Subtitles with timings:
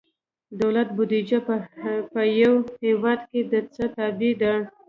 [0.59, 1.39] دولت بودیجه
[2.13, 2.53] په یو
[2.83, 4.53] هیواد کې د څه تابع ده؟